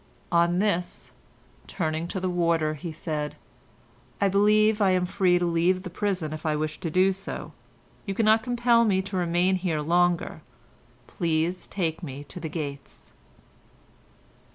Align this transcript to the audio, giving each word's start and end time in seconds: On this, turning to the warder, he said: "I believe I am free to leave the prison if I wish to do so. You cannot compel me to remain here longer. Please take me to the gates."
On 0.31 0.57
this, 0.57 1.11
turning 1.67 2.07
to 2.07 2.19
the 2.19 2.27
warder, 2.27 2.73
he 2.73 2.91
said: 2.91 3.35
"I 4.19 4.29
believe 4.29 4.81
I 4.81 4.89
am 4.89 5.05
free 5.05 5.37
to 5.37 5.45
leave 5.45 5.83
the 5.83 5.91
prison 5.91 6.33
if 6.33 6.43
I 6.43 6.55
wish 6.55 6.79
to 6.79 6.89
do 6.89 7.11
so. 7.11 7.51
You 8.07 8.15
cannot 8.15 8.41
compel 8.41 8.83
me 8.83 9.03
to 9.03 9.15
remain 9.15 9.57
here 9.57 9.81
longer. 9.81 10.41
Please 11.05 11.67
take 11.67 12.01
me 12.01 12.23
to 12.23 12.39
the 12.39 12.49
gates." 12.49 13.13